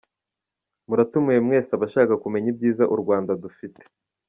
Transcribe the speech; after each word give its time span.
Muratumiwe 0.87 1.39
mwese 1.47 1.71
abashaka 1.73 2.13
kumenya 2.23 2.47
ibyiza 2.53 2.83
u 2.93 2.95
Rwanda 3.01 3.31
dufite. 3.43 3.81